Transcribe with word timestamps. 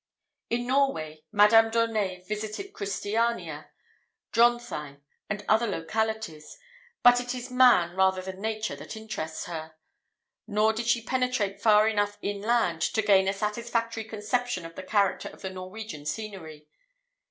In 0.49 0.65
Norway, 0.65 1.21
Madame 1.31 1.69
d'Aunet 1.69 2.27
visited 2.27 2.73
Christiania, 2.73 3.69
Drontheim, 4.31 5.03
and 5.29 5.45
other 5.47 5.67
localities; 5.67 6.57
but 7.03 7.21
it 7.21 7.35
is 7.35 7.51
Man 7.51 7.95
rather 7.95 8.19
than 8.23 8.41
Nature 8.41 8.75
that 8.77 8.97
interests 8.97 9.45
her. 9.45 9.75
Nor 10.47 10.73
did 10.73 10.87
she 10.87 11.03
penetrate 11.03 11.61
far 11.61 11.87
enough 11.87 12.17
inland 12.23 12.81
to 12.81 13.03
gain 13.03 13.27
a 13.27 13.31
satisfactory 13.33 14.03
conception 14.03 14.65
of 14.65 14.73
the 14.73 14.81
character 14.81 15.29
of 15.29 15.43
the 15.43 15.51
Norwegian 15.51 16.07
scenery. 16.07 16.67